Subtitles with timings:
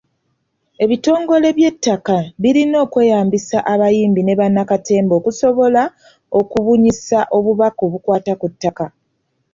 [0.83, 5.83] Ebitongole by'ettaka birina okweyambisa abayimbi ne bannakatemba okusobola
[6.39, 8.85] okubunyisa obubaka obukwata ku ttaka.